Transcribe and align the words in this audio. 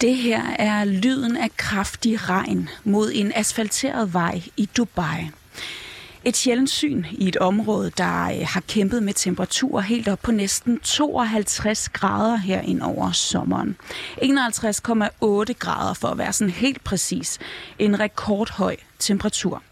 Det 0.00 0.16
her 0.16 0.42
er 0.58 0.84
lyden 0.84 1.36
af 1.36 1.56
kraftig 1.56 2.28
regn 2.28 2.68
mod 2.84 3.10
en 3.14 3.32
asfalteret 3.34 4.14
vej 4.14 4.42
i 4.56 4.68
Dubai. 4.76 5.30
Et 6.24 6.36
sjældent 6.36 6.70
syn 6.70 7.04
i 7.10 7.28
et 7.28 7.36
område, 7.36 7.90
der 7.98 8.24
øh, 8.24 8.46
har 8.46 8.60
kæmpet 8.60 9.02
med 9.02 9.14
temperaturer 9.14 9.82
helt 9.82 10.08
op 10.08 10.18
på 10.22 10.32
næsten 10.32 10.78
52 10.80 11.88
grader 11.88 12.36
her 12.36 12.60
ind 12.60 12.82
over 12.82 13.12
sommeren. 13.12 13.76
51,8 14.22 15.52
grader 15.58 15.94
for 15.94 16.08
at 16.08 16.18
være 16.18 16.32
sådan 16.32 16.54
helt 16.54 16.84
præcis. 16.84 17.38
En 17.78 18.00
rekordhøj 18.00 18.76
temperatur. 18.98 19.62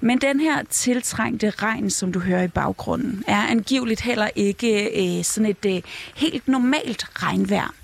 Men 0.00 0.18
den 0.18 0.40
her 0.40 0.62
tiltrængte 0.70 1.50
regn, 1.50 1.90
som 1.90 2.12
du 2.12 2.20
hører 2.20 2.42
i 2.42 2.48
baggrunden, 2.48 3.24
er 3.26 3.46
angiveligt 3.46 4.00
heller 4.00 4.28
ikke 4.36 5.02
øh, 5.18 5.24
sådan 5.24 5.50
et 5.50 5.66
øh, 5.66 5.82
helt 6.14 6.48
normalt 6.48 7.22
regnvejr. 7.22 7.74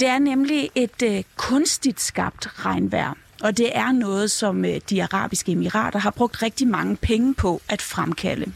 Det 0.00 0.08
er 0.08 0.18
nemlig 0.18 0.70
et 0.74 1.02
øh, 1.04 1.22
kunstigt 1.36 2.00
skabt 2.00 2.66
regnvejr, 2.66 3.14
og 3.42 3.56
det 3.56 3.76
er 3.76 3.92
noget, 3.92 4.30
som 4.30 4.64
øh, 4.64 4.80
de 4.90 5.02
arabiske 5.02 5.52
emirater 5.52 5.98
har 5.98 6.10
brugt 6.10 6.42
rigtig 6.42 6.68
mange 6.68 6.96
penge 6.96 7.34
på 7.34 7.62
at 7.68 7.82
fremkalde. 7.82 8.52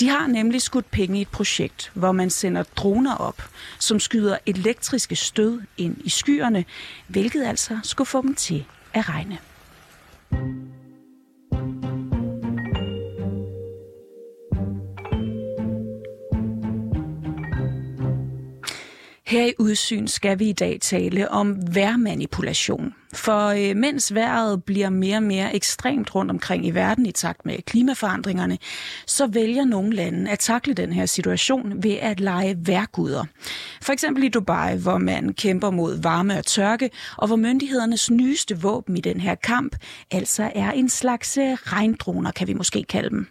De 0.00 0.08
har 0.08 0.26
nemlig 0.26 0.62
skudt 0.62 0.90
penge 0.90 1.18
i 1.18 1.22
et 1.22 1.28
projekt, 1.28 1.92
hvor 1.94 2.12
man 2.12 2.30
sender 2.30 2.62
droner 2.62 3.14
op, 3.14 3.42
som 3.78 4.00
skyder 4.00 4.38
elektriske 4.46 5.16
stød 5.16 5.60
ind 5.76 5.96
i 6.04 6.10
skyerne, 6.10 6.64
hvilket 7.08 7.44
altså 7.44 7.78
skulle 7.82 8.08
få 8.08 8.22
dem 8.22 8.34
til 8.34 8.64
at 8.92 9.08
regne. 9.08 9.38
Her 19.26 19.46
i 19.46 19.52
Udsyn 19.58 20.06
skal 20.06 20.38
vi 20.38 20.48
i 20.48 20.52
dag 20.52 20.78
tale 20.80 21.30
om 21.30 21.74
vejrmanipulation. 21.74 22.94
For 23.14 23.48
øh, 23.48 23.76
mens 23.76 24.14
vejret 24.14 24.64
bliver 24.64 24.90
mere 24.90 25.16
og 25.16 25.22
mere 25.22 25.54
ekstremt 25.54 26.14
rundt 26.14 26.30
omkring 26.30 26.66
i 26.66 26.70
verden 26.70 27.06
i 27.06 27.12
takt 27.12 27.46
med 27.46 27.62
klimaforandringerne, 27.62 28.58
så 29.06 29.26
vælger 29.26 29.64
nogle 29.64 29.96
lande 29.96 30.30
at 30.30 30.38
takle 30.38 30.74
den 30.74 30.92
her 30.92 31.06
situation 31.06 31.82
ved 31.82 31.92
at 31.92 32.20
lege 32.20 32.56
værguder. 32.58 33.24
For 33.82 33.92
eksempel 33.92 34.24
i 34.24 34.28
Dubai, 34.28 34.76
hvor 34.76 34.98
man 34.98 35.32
kæmper 35.32 35.70
mod 35.70 36.02
varme 36.02 36.38
og 36.38 36.46
tørke, 36.46 36.90
og 37.16 37.26
hvor 37.26 37.36
myndighedernes 37.36 38.10
nyeste 38.10 38.60
våben 38.60 38.96
i 38.96 39.00
den 39.00 39.20
her 39.20 39.34
kamp 39.34 39.76
altså 40.10 40.50
er 40.54 40.70
en 40.70 40.88
slags 40.88 41.38
øh, 41.38 41.52
regndroner, 41.52 42.30
kan 42.30 42.48
vi 42.48 42.54
måske 42.54 42.82
kalde 42.82 43.10
dem. 43.10 43.26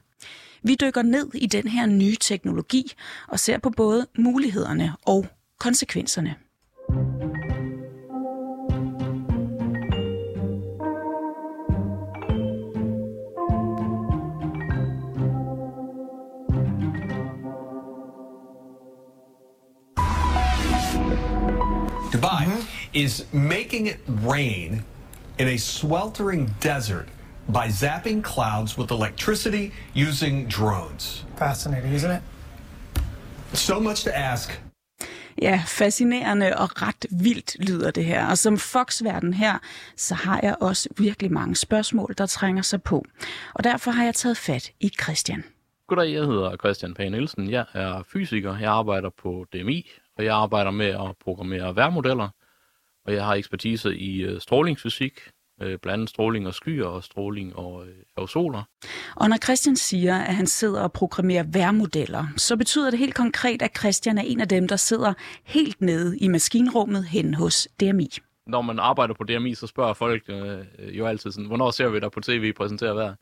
Vi 0.63 0.75
dykker 0.81 1.01
ned 1.01 1.27
i 1.35 1.45
den 1.45 1.67
her 1.67 1.85
nye 1.85 2.15
teknologi 2.15 2.91
og 3.27 3.39
ser 3.39 3.57
på 3.57 3.69
både 3.69 4.07
mulighederne 4.17 4.93
og 5.05 5.27
konsekvenserne. 5.63 6.35
Dubai 22.11 22.65
is 22.93 23.25
making 23.31 23.87
it 23.87 23.99
rain 24.07 24.83
in 25.37 25.47
a 25.47 25.57
sweltering 25.57 26.53
desert 26.59 27.07
by 27.47 27.69
zapping 27.69 28.21
clouds 28.21 28.77
with 28.77 28.91
electricity 28.91 29.71
using 29.93 30.45
drones. 30.47 31.23
Fascinating, 31.37 31.93
isn't 31.93 32.11
it? 32.11 32.21
So 33.53 33.79
much 33.79 34.03
to 34.03 34.17
ask 34.17 34.51
Ja, 35.41 35.63
fascinerende 35.67 36.57
og 36.57 36.81
ret 36.81 37.05
vildt 37.11 37.67
lyder 37.67 37.91
det 37.91 38.05
her. 38.05 38.29
Og 38.29 38.37
som 38.37 38.57
Fox-verden 38.57 39.33
her, 39.33 39.57
så 39.97 40.15
har 40.15 40.39
jeg 40.43 40.55
også 40.61 40.89
virkelig 40.97 41.31
mange 41.31 41.55
spørgsmål, 41.55 42.13
der 42.17 42.25
trænger 42.25 42.61
sig 42.61 42.83
på. 42.83 43.05
Og 43.53 43.63
derfor 43.63 43.91
har 43.91 44.03
jeg 44.03 44.15
taget 44.15 44.37
fat 44.37 44.71
i 44.79 44.89
Christian. 45.03 45.43
Goddag, 45.87 46.13
jeg 46.13 46.23
hedder 46.23 46.57
Christian 46.57 46.93
Pag 46.93 47.09
Nielsen. 47.09 47.49
Jeg 47.49 47.65
er 47.73 48.03
fysiker. 48.13 48.57
Jeg 48.57 48.71
arbejder 48.71 49.09
på 49.09 49.45
DMI, 49.53 49.91
og 50.17 50.25
jeg 50.25 50.35
arbejder 50.35 50.71
med 50.71 50.87
at 50.87 51.17
programmere 51.23 51.75
værmodeller. 51.75 52.29
Og 53.05 53.13
jeg 53.13 53.25
har 53.25 53.35
ekspertise 53.35 53.97
i 53.97 54.21
øh, 54.21 54.41
strålingsfysik, 54.41 55.19
øh, 55.63 55.79
blandt 55.79 55.93
andet 55.93 56.09
stråling 56.09 56.47
og 56.47 56.53
skyer 56.53 56.85
og 56.85 57.03
stråling 57.03 57.55
og 57.55 57.87
øh, 57.87 57.93
aerosoler. 58.17 58.63
Og 59.15 59.29
når 59.29 59.37
Christian 59.37 59.75
siger, 59.75 60.17
at 60.17 60.35
han 60.35 60.47
sidder 60.47 60.81
og 60.81 60.93
programmerer 60.93 61.43
værmodeller, 61.43 62.25
så 62.37 62.57
betyder 62.57 62.89
det 62.89 62.99
helt 62.99 63.15
konkret, 63.15 63.61
at 63.61 63.77
Christian 63.77 64.17
er 64.17 64.21
en 64.21 64.39
af 64.39 64.47
dem, 64.47 64.67
der 64.67 64.75
sidder 64.75 65.13
helt 65.43 65.81
nede 65.81 66.17
i 66.17 66.27
maskinrummet 66.27 67.05
hen 67.05 67.33
hos 67.33 67.67
DMI. 67.79 68.09
Når 68.47 68.61
man 68.61 68.79
arbejder 68.79 69.13
på 69.13 69.23
DMI, 69.23 69.55
så 69.55 69.67
spørger 69.67 69.93
folk 69.93 70.23
øh, 70.27 70.97
jo 70.97 71.05
altid 71.05 71.31
sådan, 71.31 71.47
hvornår 71.47 71.71
ser 71.71 71.87
vi 71.87 71.99
dig 71.99 72.11
på 72.11 72.19
tv 72.19 72.53
præsentere 72.53 72.95
vejr? 72.95 73.15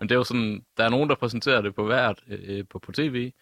Men 0.00 0.08
det 0.08 0.14
er 0.14 0.18
jo 0.18 0.24
sådan, 0.24 0.64
der 0.76 0.84
er 0.84 0.88
nogen, 0.88 1.08
der 1.08 1.14
præsenterer 1.14 1.60
det 1.60 1.74
på 1.74 1.84
hvert 1.84 2.20
øh, 2.28 2.64
på, 2.70 2.78
på 2.78 2.92
tv, 2.92 3.32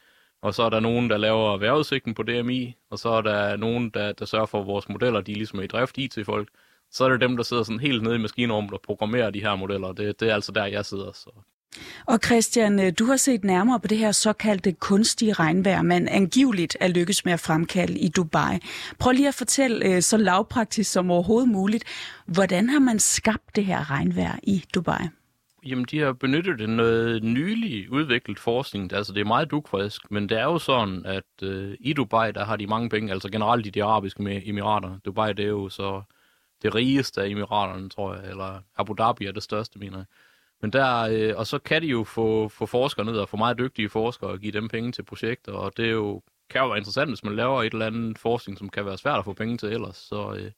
og 0.42 0.54
så 0.54 0.62
er 0.62 0.70
der 0.70 0.80
nogen, 0.80 1.10
der 1.10 1.16
laver 1.16 1.56
vejrudsigten 1.56 2.14
på 2.14 2.22
DMI, 2.22 2.74
og 2.90 2.98
så 2.98 3.08
er 3.08 3.20
der 3.20 3.56
nogen, 3.56 3.90
der, 3.90 4.12
der 4.12 4.24
sørger 4.24 4.46
for, 4.46 4.60
at 4.60 4.66
vores 4.66 4.88
modeller 4.88 5.20
de 5.20 5.32
er 5.32 5.36
ligesom 5.36 5.60
i 5.62 5.66
drift 5.66 5.98
IT-folk 5.98 6.48
så 6.90 7.04
er 7.04 7.08
det 7.08 7.20
dem, 7.20 7.36
der 7.36 7.44
sidder 7.44 7.62
sådan 7.62 7.80
helt 7.80 8.02
nede 8.02 8.14
i 8.14 8.18
maskinrummet 8.18 8.72
og 8.72 8.80
programmerer 8.84 9.30
de 9.30 9.40
her 9.40 9.56
modeller. 9.56 9.92
Det, 9.92 10.20
det 10.20 10.30
er 10.30 10.34
altså 10.34 10.52
der, 10.52 10.66
jeg 10.66 10.84
sidder. 10.84 11.12
Så. 11.14 11.30
Og 12.06 12.18
Christian, 12.24 12.80
øh, 12.80 12.92
du 12.98 13.04
har 13.04 13.16
set 13.16 13.44
nærmere 13.44 13.80
på 13.80 13.86
det 13.86 13.98
her 13.98 14.12
såkaldte 14.12 14.72
kunstige 14.72 15.32
regnvejr, 15.32 15.82
man 15.82 16.08
angiveligt 16.08 16.76
er 16.80 16.88
lykkes 16.88 17.24
med 17.24 17.32
at 17.32 17.40
fremkalde 17.40 17.98
i 17.98 18.08
Dubai. 18.08 18.58
Prøv 18.98 19.12
lige 19.12 19.28
at 19.28 19.34
fortælle 19.34 19.86
øh, 19.86 20.02
så 20.02 20.16
lavpraktisk 20.16 20.92
som 20.92 21.10
overhovedet 21.10 21.48
muligt, 21.48 21.84
hvordan 22.26 22.68
har 22.68 22.78
man 22.78 22.98
skabt 22.98 23.56
det 23.56 23.64
her 23.64 23.90
regnvejr 23.90 24.38
i 24.42 24.64
Dubai? 24.74 25.08
Jamen, 25.66 25.86
de 25.90 25.98
har 25.98 26.12
benyttet 26.12 26.58
det 26.58 26.68
noget 26.68 27.22
nylig 27.22 27.92
udviklet 27.92 28.38
forskning. 28.38 28.92
Altså, 28.92 29.12
det 29.12 29.20
er 29.20 29.24
meget 29.24 29.50
dugfrisk, 29.50 30.10
men 30.10 30.28
det 30.28 30.38
er 30.38 30.44
jo 30.44 30.58
sådan, 30.58 31.02
at 31.06 31.42
øh, 31.42 31.74
i 31.80 31.92
Dubai, 31.92 32.32
der 32.32 32.44
har 32.44 32.56
de 32.56 32.66
mange 32.66 32.88
penge, 32.88 33.12
altså 33.12 33.28
generelt 33.28 33.66
i 33.66 33.70
de 33.70 33.84
arabiske 33.84 34.42
emirater. 34.46 34.98
Dubai, 35.04 35.32
det 35.32 35.44
er 35.44 35.48
jo 35.48 35.68
så 35.68 36.02
det 36.62 36.74
rigeste 36.74 37.22
af 37.22 37.28
emiraterne, 37.28 37.88
tror 37.88 38.14
jeg, 38.14 38.30
eller 38.30 38.60
Abu 38.76 38.94
Dhabi 38.98 39.26
er 39.26 39.32
det 39.32 39.42
største, 39.42 39.78
mener 39.78 39.98
jeg. 39.98 40.06
Men 40.62 40.72
der, 40.72 41.00
øh, 41.00 41.34
og 41.36 41.46
så 41.46 41.58
kan 41.58 41.82
de 41.82 41.86
jo 41.86 42.04
få, 42.04 42.48
få 42.48 42.66
forskere 42.66 43.04
ned 43.06 43.18
og 43.18 43.28
få 43.28 43.36
meget 43.36 43.58
dygtige 43.58 43.88
forskere 43.88 44.30
og 44.30 44.38
give 44.38 44.52
dem 44.52 44.68
penge 44.68 44.92
til 44.92 45.02
projekter, 45.02 45.52
og 45.52 45.76
det 45.76 45.86
er 45.86 45.90
jo, 45.90 46.22
kan 46.50 46.60
jo 46.60 46.68
være 46.68 46.78
interessant, 46.78 47.10
hvis 47.10 47.24
man 47.24 47.36
laver 47.36 47.62
et 47.62 47.72
eller 47.72 47.86
andet 47.86 48.18
forskning, 48.18 48.58
som 48.58 48.68
kan 48.68 48.86
være 48.86 48.98
svært 48.98 49.18
at 49.18 49.24
få 49.24 49.32
penge 49.32 49.58
til 49.58 49.68
ellers. 49.72 49.96
Så, 49.96 50.34
øh, 50.38 50.50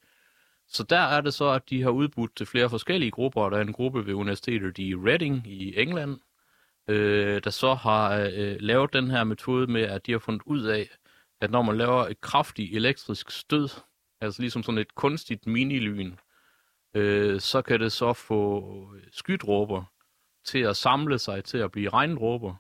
så 0.69 0.83
der 0.83 0.99
er 0.99 1.21
det 1.21 1.35
så, 1.35 1.51
at 1.51 1.71
de 1.71 1.83
har 1.83 1.91
udbudt 1.91 2.37
til 2.37 2.47
flere 2.47 2.71
forskellige 2.71 3.11
grupper, 3.11 3.51
der 3.51 3.57
er 3.57 3.63
en 3.63 3.73
gruppe 3.73 4.07
ved 4.07 4.15
universitetet 4.15 4.79
i 4.79 4.95
Reading 4.95 5.47
i 5.47 5.81
England, 5.81 6.19
øh, 6.89 7.41
der 7.45 7.51
så 7.51 7.75
har 7.75 8.15
øh, 8.37 8.57
lavet 8.61 8.93
den 8.93 9.11
her 9.11 9.25
metode 9.25 9.67
med, 9.67 9.83
at 9.83 10.07
de 10.07 10.13
har 10.13 10.19
fundet 10.19 10.43
ud 10.47 10.63
af, 10.63 10.89
at 11.41 11.51
når 11.51 11.63
man 11.63 11.77
laver 11.77 12.07
et 12.07 12.21
kraftigt 12.21 12.77
elektrisk 12.77 13.31
stød, 13.31 13.69
altså 14.21 14.43
ligesom 14.43 14.63
sådan 14.63 14.79
et 14.79 14.95
kunstigt 14.95 15.47
minilyn, 15.47 16.13
øh, 16.95 17.41
så 17.41 17.63
kan 17.63 17.81
det 17.81 17.93
så 17.93 18.13
få 18.13 18.63
skydråber 19.13 19.85
til 20.47 20.59
at 20.59 20.77
samle 20.77 21.19
sig 21.19 21.45
til 21.45 21.59
at 21.59 21.73
blive 21.73 21.89
regndråber. 21.89 22.55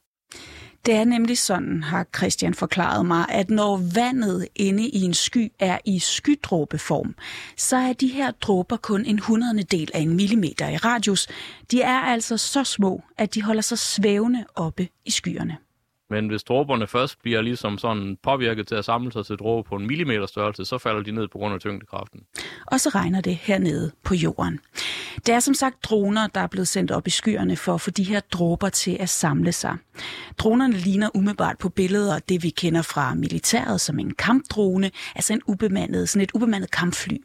Det 0.86 0.94
er 0.94 1.04
nemlig 1.04 1.38
sådan, 1.38 1.82
har 1.82 2.06
Christian 2.16 2.54
forklaret 2.54 3.06
mig, 3.06 3.26
at 3.28 3.50
når 3.50 3.80
vandet 3.94 4.48
inde 4.56 4.88
i 4.88 5.02
en 5.02 5.14
sky 5.14 5.52
er 5.58 5.78
i 5.84 5.98
skydråbeform, 5.98 7.14
så 7.56 7.76
er 7.76 7.92
de 7.92 8.08
her 8.08 8.30
dråber 8.30 8.76
kun 8.76 9.04
en 9.04 9.18
hundredende 9.18 9.62
del 9.62 9.91
af 9.94 10.00
en 10.00 10.16
millimeter 10.16 10.68
i 10.68 10.76
radius. 10.76 11.28
De 11.70 11.82
er 11.82 11.98
altså 11.98 12.36
så 12.36 12.64
små, 12.64 13.02
at 13.18 13.34
de 13.34 13.42
holder 13.42 13.62
sig 13.62 13.78
svævende 13.78 14.44
oppe 14.54 14.88
i 15.04 15.10
skyerne. 15.10 15.56
Men 16.10 16.28
hvis 16.28 16.42
dråberne 16.42 16.86
først 16.86 17.22
bliver 17.22 17.41
ligesom 17.41 17.78
sådan 17.78 18.19
påvirket 18.22 18.66
til 18.69 18.74
at 18.74 18.84
samle 18.84 19.12
sig 19.12 19.26
til 19.26 19.36
dråber 19.36 19.62
på 19.62 19.74
en 19.74 19.86
millimeter 19.86 20.27
størrelse, 20.27 20.65
så 20.65 20.78
falder 20.78 21.03
de 21.03 21.12
ned 21.12 21.28
på 21.28 21.38
grund 21.38 21.54
af 21.54 21.60
tyngdekraften. 21.60 22.21
Og 22.66 22.80
så 22.80 22.88
regner 22.88 23.21
det 23.21 23.34
hernede 23.36 23.92
på 24.04 24.15
jorden. 24.15 24.60
Det 25.27 25.34
er 25.34 25.41
som 25.41 25.54
sagt 25.54 25.84
droner, 25.84 26.27
der 26.27 26.41
er 26.41 26.47
blevet 26.47 26.68
sendt 26.68 26.91
op 26.91 27.06
i 27.06 27.10
skyerne 27.10 27.56
for 27.56 27.74
at 27.74 27.80
få 27.80 27.91
de 27.91 28.04
her 28.04 28.21
dråber 28.21 28.68
til 28.68 28.97
at 29.00 29.09
samle 29.09 29.53
sig. 29.53 29.77
Dronerne 30.38 30.74
ligner 30.74 31.10
umiddelbart 31.15 31.59
på 31.59 31.68
billeder 31.68 32.18
det, 32.18 32.42
vi 32.42 32.50
kender 32.50 32.83
fra 32.83 33.15
militæret 33.15 33.80
som 33.80 33.98
en 33.98 34.15
kampdrone, 34.15 34.91
altså 35.15 35.33
en 35.33 35.42
ubemandet, 35.47 36.09
sådan 36.09 36.22
et 36.22 36.30
ubemandet 36.34 36.71
kampfly. 36.71 37.16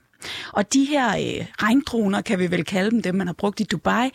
Og 0.53 0.73
de 0.73 0.85
her 0.85 1.07
øh, 1.09 1.45
regndroner, 1.63 2.21
kan 2.21 2.39
vi 2.39 2.51
vel 2.51 2.65
kalde 2.65 2.91
dem, 2.91 3.01
dem 3.01 3.15
man 3.15 3.27
har 3.27 3.33
brugt 3.33 3.59
i 3.59 3.63
Dubai, 3.63 4.09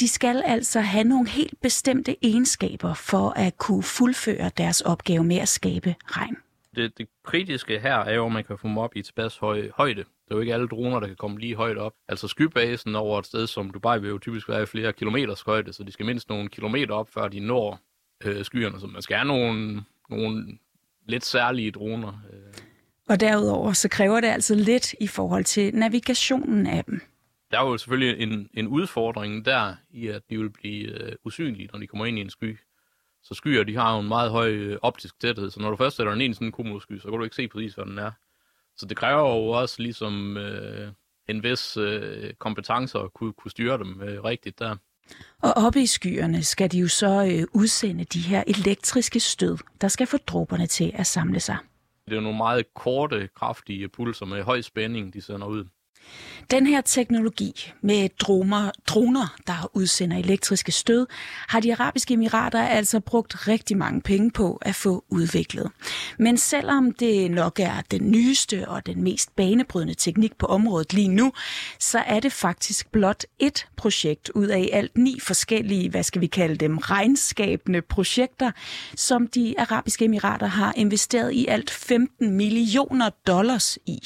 de 0.00 0.08
skal 0.08 0.42
altså 0.46 0.80
have 0.80 1.04
nogle 1.04 1.28
helt 1.28 1.60
bestemte 1.62 2.16
egenskaber 2.22 2.94
for 2.94 3.30
at 3.30 3.58
kunne 3.58 3.82
fuldføre 3.82 4.50
deres 4.56 4.80
opgave 4.80 5.24
med 5.24 5.36
at 5.36 5.48
skabe 5.48 5.94
regn. 6.04 6.36
Det, 6.76 6.98
det 6.98 7.08
kritiske 7.24 7.78
her 7.78 7.94
er 7.94 8.14
jo, 8.14 8.26
at 8.26 8.32
man 8.32 8.44
kan 8.44 8.58
få 8.58 8.68
dem 8.68 8.78
op 8.78 8.96
i 8.96 9.02
tilpas 9.02 9.36
høj, 9.36 9.70
højde. 9.76 10.00
Det 10.00 10.30
er 10.30 10.34
jo 10.34 10.40
ikke 10.40 10.54
alle 10.54 10.68
droner, 10.68 11.00
der 11.00 11.06
kan 11.06 11.16
komme 11.16 11.38
lige 11.38 11.54
højt 11.54 11.78
op. 11.78 11.92
Altså 12.08 12.28
skybasen 12.28 12.94
over 12.94 13.18
et 13.18 13.26
sted 13.26 13.46
som 13.46 13.70
Dubai 13.70 14.00
vil 14.00 14.08
jo 14.08 14.18
typisk 14.18 14.48
være 14.48 14.62
i 14.62 14.66
flere 14.66 14.92
kilometers 14.92 15.40
højde, 15.40 15.72
så 15.72 15.84
de 15.84 15.92
skal 15.92 16.06
mindst 16.06 16.28
nogle 16.28 16.48
kilometer 16.48 16.94
op, 16.94 17.10
før 17.10 17.28
de 17.28 17.40
når 17.40 17.80
øh, 18.24 18.44
skyerne. 18.44 18.80
Så 18.80 18.86
man 18.86 19.02
skal 19.02 19.16
have 19.16 19.26
nogle, 19.26 19.82
nogle 20.10 20.58
lidt 21.06 21.24
særlige 21.24 21.70
droner. 21.70 22.12
Øh. 22.32 22.65
Og 23.08 23.20
derudover 23.20 23.72
så 23.72 23.88
kræver 23.88 24.20
det 24.20 24.28
altså 24.28 24.54
lidt 24.54 24.94
i 25.00 25.06
forhold 25.06 25.44
til 25.44 25.74
navigationen 25.74 26.66
af 26.66 26.84
dem. 26.84 27.00
Der 27.50 27.58
er 27.58 27.66
jo 27.66 27.78
selvfølgelig 27.78 28.22
en, 28.22 28.48
en 28.54 28.66
udfordring 28.66 29.44
der 29.44 29.74
i, 29.90 30.06
at 30.06 30.22
de 30.30 30.38
vil 30.38 30.50
blive 30.50 31.02
øh, 31.02 31.12
usynlige, 31.24 31.68
når 31.72 31.78
de 31.78 31.86
kommer 31.86 32.06
ind 32.06 32.18
i 32.18 32.20
en 32.20 32.30
sky. 32.30 32.58
Så 33.22 33.34
skyer, 33.34 33.64
de 33.64 33.76
har 33.76 33.94
jo 33.94 34.00
en 34.00 34.08
meget 34.08 34.30
høj 34.30 34.50
øh, 34.50 34.78
optisk 34.82 35.20
tæthed, 35.20 35.50
så 35.50 35.60
når 35.60 35.70
du 35.70 35.76
først 35.76 35.96
sætter 35.96 36.12
den 36.12 36.20
ind 36.20 36.30
i 36.30 36.34
sådan 36.34 36.48
en 36.48 36.52
cumulussky, 36.52 36.98
så 36.98 37.08
kan 37.08 37.18
du 37.18 37.24
ikke 37.24 37.36
se 37.36 37.48
præcis, 37.48 37.74
hvad 37.74 37.84
den 37.84 37.98
er. 37.98 38.10
Så 38.76 38.86
det 38.86 38.96
kræver 38.96 39.34
jo 39.34 39.48
også 39.48 39.82
ligesom 39.82 40.36
øh, 40.36 40.92
en 41.28 41.42
vis 41.42 41.76
øh, 41.76 42.34
kompetence 42.34 42.98
at 42.98 43.14
kunne, 43.14 43.32
kunne 43.32 43.50
styre 43.50 43.78
dem 43.78 44.02
øh, 44.02 44.24
rigtigt 44.24 44.58
der. 44.58 44.76
Og 45.42 45.52
oppe 45.56 45.80
i 45.82 45.86
skyerne 45.86 46.42
skal 46.42 46.72
de 46.72 46.78
jo 46.78 46.88
så 46.88 47.26
øh, 47.32 47.46
udsende 47.52 48.04
de 48.04 48.20
her 48.20 48.44
elektriske 48.46 49.20
stød, 49.20 49.58
der 49.80 49.88
skal 49.88 50.06
få 50.06 50.16
dråberne 50.16 50.66
til 50.66 50.92
at 50.94 51.06
samle 51.06 51.40
sig. 51.40 51.56
Det 52.08 52.16
er 52.16 52.20
nogle 52.20 52.38
meget 52.38 52.74
korte, 52.74 53.28
kraftige 53.34 53.88
pulser 53.88 54.26
med 54.26 54.42
høj 54.42 54.60
spænding, 54.60 55.14
de 55.14 55.20
sender 55.22 55.46
ud. 55.46 55.64
Den 56.50 56.66
her 56.66 56.80
teknologi 56.80 57.72
med 57.80 58.08
droner, 58.18 58.70
droner, 58.86 59.36
der 59.46 59.70
udsender 59.74 60.16
elektriske 60.16 60.72
stød, 60.72 61.06
har 61.48 61.60
de 61.60 61.72
arabiske 61.72 62.14
emirater 62.14 62.62
altså 62.62 63.00
brugt 63.00 63.48
rigtig 63.48 63.76
mange 63.76 64.00
penge 64.00 64.30
på 64.30 64.58
at 64.62 64.74
få 64.74 65.04
udviklet. 65.08 65.70
Men 66.18 66.36
selvom 66.36 66.92
det 66.92 67.30
nok 67.30 67.60
er 67.60 67.82
den 67.90 68.10
nyeste 68.10 68.68
og 68.68 68.86
den 68.86 69.02
mest 69.02 69.36
banebrydende 69.36 69.94
teknik 69.94 70.38
på 70.38 70.46
området 70.46 70.92
lige 70.92 71.08
nu, 71.08 71.32
så 71.78 71.98
er 71.98 72.20
det 72.20 72.32
faktisk 72.32 72.92
blot 72.92 73.24
et 73.38 73.66
projekt 73.76 74.30
ud 74.30 74.46
af 74.46 74.70
alt 74.72 74.98
ni 74.98 75.20
forskellige, 75.20 75.90
hvad 75.90 76.02
skal 76.02 76.20
vi 76.20 76.26
kalde 76.26 76.56
dem, 76.56 76.78
regnskabende 76.78 77.82
projekter, 77.82 78.50
som 78.96 79.26
de 79.26 79.54
arabiske 79.58 80.04
emirater 80.04 80.46
har 80.46 80.72
investeret 80.76 81.32
i 81.32 81.46
alt 81.46 81.70
15 81.70 82.30
millioner 82.30 83.10
dollars 83.26 83.78
i. 83.86 83.98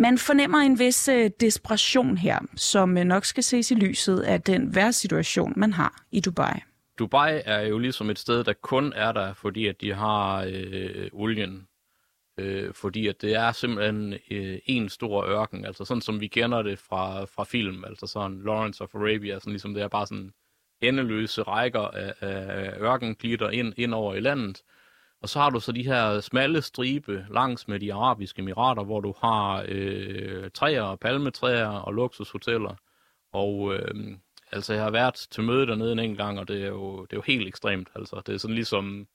Man 0.00 0.18
fornemmer 0.18 0.58
en 0.58 0.78
vis 0.78 1.08
øh, 1.08 1.30
desperation 1.40 2.16
her, 2.16 2.38
som 2.56 2.98
øh, 2.98 3.04
nok 3.04 3.24
skal 3.24 3.42
ses 3.42 3.70
i 3.70 3.74
lyset 3.74 4.20
af 4.20 4.42
den 4.42 4.74
værre 4.74 4.92
situation, 4.92 5.52
man 5.56 5.72
har 5.72 6.04
i 6.12 6.20
Dubai. 6.20 6.60
Dubai 6.98 7.42
er 7.44 7.60
jo 7.60 7.78
ligesom 7.78 8.10
et 8.10 8.18
sted, 8.18 8.44
der 8.44 8.52
kun 8.52 8.92
er 8.96 9.12
der, 9.12 9.34
fordi 9.34 9.66
at 9.66 9.80
de 9.80 9.94
har 9.94 10.46
øh, 10.50 11.08
olien. 11.12 11.68
Øh, 12.38 12.74
fordi 12.74 13.06
at 13.06 13.22
det 13.22 13.34
er 13.34 13.52
simpelthen 13.52 14.14
øh, 14.30 14.58
en 14.66 14.88
stor 14.88 15.24
ørken, 15.24 15.64
altså 15.64 15.84
sådan 15.84 16.00
som 16.00 16.20
vi 16.20 16.26
kender 16.26 16.62
det 16.62 16.78
fra, 16.78 17.24
fra 17.24 17.44
film, 17.44 17.84
altså 17.84 18.06
sådan 18.06 18.42
Lawrence 18.44 18.84
of 18.84 18.94
Arabia, 18.94 19.38
sådan 19.38 19.52
ligesom 19.52 19.74
det 19.74 19.82
er 19.82 19.88
bare 19.88 20.06
sådan 20.06 20.32
endeløse 20.80 21.42
rækker 21.42 21.80
af, 21.80 22.14
af 22.20 22.78
ørkenglitter 22.80 23.50
ind, 23.50 23.74
ind 23.76 23.94
over 23.94 24.14
i 24.14 24.20
landet. 24.20 24.62
Og 25.22 25.28
så 25.28 25.38
har 25.38 25.50
du 25.50 25.60
så 25.60 25.72
de 25.72 25.86
her 25.86 26.20
smalle 26.20 26.62
stribe 26.62 27.26
langs 27.30 27.68
med 27.68 27.80
de 27.80 27.94
arabiske 27.94 28.38
emirater, 28.38 28.84
hvor 28.84 29.00
du 29.00 29.14
har 29.20 29.64
øh, 29.68 30.50
træer, 30.50 30.96
palmetræer 30.96 31.68
og 31.68 31.94
luksushoteller. 31.94 32.74
Og 33.32 33.74
øh, 33.74 34.16
altså, 34.52 34.74
jeg 34.74 34.82
har 34.82 34.90
været 34.90 35.14
til 35.14 35.44
møde 35.44 35.66
dernede 35.66 35.92
en 35.92 35.98
enkelt 35.98 36.18
gang, 36.18 36.38
og 36.38 36.48
det 36.48 36.62
er 36.62 36.68
jo, 36.68 37.02
det 37.02 37.12
er 37.12 37.16
jo 37.16 37.22
helt 37.26 37.48
ekstremt. 37.48 37.88
Altså, 37.94 38.22
det 38.26 38.34
er 38.34 38.38
sådan 38.38 38.54
ligesom, 38.54 39.06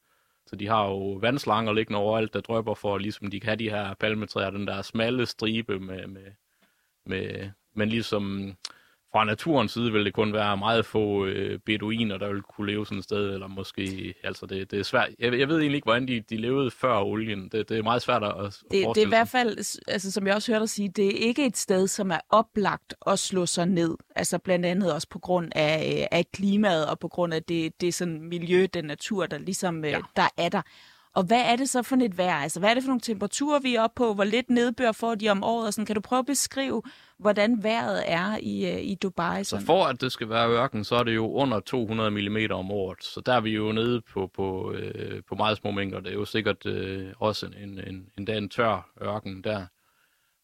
så 0.45 0.55
de 0.55 0.67
har 0.67 0.85
jo 0.85 1.11
vandslanger 1.11 1.73
liggende 1.73 1.99
overalt, 1.99 2.33
der 2.33 2.41
drøber 2.41 2.73
for, 2.73 2.97
ligesom 2.97 3.31
de 3.31 3.39
kan 3.39 3.47
have 3.47 3.59
de 3.59 3.69
her 3.69 3.93
palmetræer, 3.93 4.49
den 4.49 4.67
der 4.67 4.81
smalle 4.81 5.25
stribe 5.25 5.79
med, 5.79 6.07
med, 6.07 6.31
med 7.05 7.49
men 7.75 7.89
ligesom 7.89 8.53
fra 9.13 9.23
naturens 9.23 9.71
side 9.71 9.91
vil 9.91 10.05
det 10.05 10.13
kun 10.13 10.33
være 10.33 10.57
meget 10.57 10.85
få 10.85 11.25
øh, 11.25 11.59
beduiner, 11.59 12.17
der 12.17 12.33
vil 12.33 12.41
kunne 12.41 12.67
leve 12.71 12.85
sådan 12.85 12.97
et 12.97 13.03
sted, 13.03 13.33
eller 13.33 13.47
måske, 13.47 14.13
altså 14.23 14.45
det, 14.45 14.71
det 14.71 14.79
er 14.79 14.83
svært. 14.83 15.09
Jeg, 15.19 15.39
jeg 15.39 15.47
ved 15.47 15.55
egentlig 15.55 15.75
ikke, 15.75 15.85
hvordan 15.85 16.07
de, 16.07 16.21
de 16.29 16.37
levede 16.37 16.71
før 16.71 16.99
olien. 16.99 17.49
Det, 17.51 17.69
det 17.69 17.77
er 17.77 17.83
meget 17.83 18.01
svært 18.01 18.23
at, 18.23 18.45
at 18.45 18.59
det, 18.71 18.87
det 18.95 19.01
er 19.01 19.05
i 19.05 19.09
hvert 19.09 19.27
fald, 19.27 19.57
altså, 19.87 20.11
som 20.11 20.27
jeg 20.27 20.35
også 20.35 20.51
hørte 20.51 20.61
dig 20.61 20.69
sige, 20.69 20.89
det 20.89 21.05
er 21.07 21.27
ikke 21.27 21.45
et 21.45 21.57
sted, 21.57 21.87
som 21.87 22.11
er 22.11 22.19
oplagt 22.29 22.93
at 23.07 23.19
slå 23.19 23.45
sig 23.45 23.65
ned. 23.65 23.97
Altså 24.15 24.37
blandt 24.37 24.65
andet 24.65 24.93
også 24.93 25.07
på 25.09 25.19
grund 25.19 25.51
af, 25.55 25.99
øh, 25.99 26.07
af 26.11 26.25
klimaet, 26.33 26.87
og 26.87 26.99
på 26.99 27.07
grund 27.07 27.33
af 27.33 27.43
det, 27.43 27.81
det 27.81 27.93
sådan 27.93 28.21
miljø, 28.21 28.67
den 28.73 28.85
natur, 28.85 29.25
der 29.25 29.37
ligesom 29.37 29.85
øh, 29.85 29.91
ja. 29.91 29.99
der 30.15 30.27
er 30.37 30.49
der. 30.49 30.61
Og 31.15 31.23
hvad 31.23 31.41
er 31.41 31.55
det 31.55 31.69
så 31.69 31.83
for 31.83 31.95
et 31.95 32.17
vejr? 32.17 32.35
Altså, 32.35 32.59
hvad 32.59 32.69
er 32.69 32.73
det 32.73 32.83
for 32.83 32.87
nogle 32.87 33.01
temperaturer, 33.01 33.59
vi 33.59 33.75
er 33.75 33.81
oppe 33.81 33.95
på? 33.95 34.13
Hvor 34.13 34.23
lidt 34.23 34.49
nedbør 34.49 34.91
får 34.91 35.15
de 35.15 35.29
om 35.29 35.43
året? 35.43 35.67
Og 35.67 35.73
sådan, 35.73 35.85
kan 35.85 35.95
du 35.95 36.01
prøve 36.01 36.19
at 36.19 36.25
beskrive, 36.25 36.81
hvordan 37.19 37.63
vejret 37.63 38.03
er 38.05 38.37
i, 38.41 38.71
øh, 38.71 38.81
i 38.81 38.95
Dubai? 38.95 39.43
Sådan? 39.43 39.61
Så 39.61 39.65
for 39.65 39.85
at 39.85 40.01
det 40.01 40.11
skal 40.11 40.29
være 40.29 40.49
ørken, 40.49 40.83
så 40.83 40.95
er 40.95 41.03
det 41.03 41.15
jo 41.15 41.31
under 41.31 41.59
200 41.59 42.11
mm 42.11 42.37
om 42.51 42.71
året. 42.71 43.03
Så 43.03 43.21
der 43.25 43.33
er 43.33 43.41
vi 43.41 43.49
jo 43.49 43.71
nede 43.71 44.01
på, 44.01 44.31
på, 44.35 44.73
øh, 44.73 45.21
på 45.29 45.35
meget 45.35 45.57
små 45.57 45.71
mængder. 45.71 45.99
Det 45.99 46.09
er 46.09 46.13
jo 46.13 46.25
sikkert 46.25 46.65
øh, 46.65 47.13
også 47.19 47.45
en, 47.45 47.79
en, 47.87 48.09
en, 48.17 48.29
en 48.29 48.49
tør 48.49 48.89
ørken 49.01 49.43
der. 49.43 49.65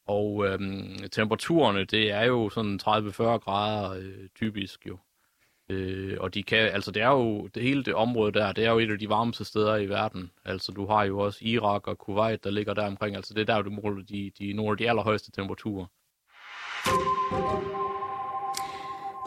Og 0.07 0.45
øh, 0.48 0.60
temperaturerne, 1.12 1.86
det 1.86 2.12
er 2.12 2.24
jo 2.24 2.50
sådan 2.50 2.80
30-40 2.83 3.24
grader 3.24 3.92
øh, 3.92 4.27
typisk 4.36 4.88
jo. 4.88 4.98
Øh, 5.69 6.18
og 6.19 6.33
de 6.33 6.44
kan, 6.44 6.57
altså 6.57 6.92
det 6.92 7.01
er 7.01 7.10
jo, 7.10 7.48
det 7.48 7.63
hele 7.63 7.83
det 7.83 7.94
område 7.94 8.31
der, 8.31 8.51
det 8.51 8.66
er 8.66 8.71
jo 8.71 8.80
et 8.80 8.92
af 8.92 9.00
de 9.00 9.10
varmeste 9.10 9.45
steder 9.45 9.75
i 9.75 9.89
verden. 9.89 10.31
Altså 10.45 10.71
du 10.71 10.86
har 10.88 11.04
jo 11.04 11.19
også 11.19 11.39
Irak 11.42 11.88
og 11.88 11.98
Kuwait, 11.98 12.44
der 12.44 12.50
ligger 12.50 12.74
der 12.74 12.88
omkring. 12.88 13.16
Altså 13.16 13.33
det 13.33 13.42
er 13.42 13.45
der, 13.45 13.62
du 13.62 13.69
måler 13.69 14.04
de, 14.04 14.31
de, 14.39 14.54
nogle 14.54 14.71
af 14.71 14.77
de 14.77 14.89
allerhøjeste 14.89 15.31
temperaturer. 15.31 15.86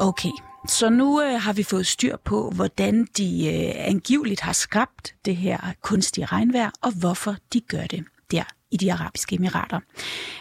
Okay, 0.01 0.33
så 0.69 0.91
nu 0.91 1.23
øh, 1.23 1.41
har 1.41 1.53
vi 1.53 1.63
fået 1.63 1.87
styr 1.87 2.17
på, 2.17 2.51
hvordan 2.51 3.05
de 3.05 3.47
øh, 3.47 3.89
angiveligt 3.89 4.41
har 4.41 4.53
skabt 4.53 5.15
det 5.25 5.37
her 5.37 5.59
kunstige 5.81 6.25
regnvejr, 6.27 6.71
og 6.83 6.93
hvorfor 7.01 7.35
de 7.53 7.61
gør 7.61 7.87
det 7.91 8.05
der 8.31 8.45
i 8.73 8.77
de 8.77 8.93
arabiske 8.93 9.37
emirater. 9.37 9.81